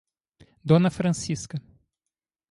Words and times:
Dona 0.65 0.89
Francisca 0.89 1.61